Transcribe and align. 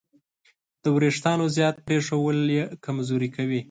د 0.83 0.85
وېښتیانو 0.95 1.45
زیات 1.55 1.75
پرېښودل 1.87 2.41
یې 2.57 2.63
کمزوري 2.85 3.29
کوي. 3.35 3.59